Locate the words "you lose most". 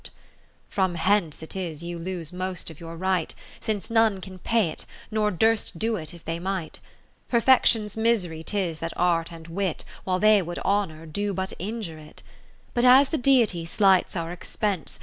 1.83-2.69